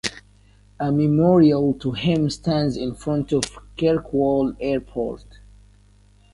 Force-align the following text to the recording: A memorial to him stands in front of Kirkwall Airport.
A 0.79 0.91
memorial 0.91 1.75
to 1.75 1.91
him 1.91 2.27
stands 2.31 2.75
in 2.75 2.95
front 2.95 3.31
of 3.33 3.43
Kirkwall 3.77 4.55
Airport. 4.59 5.25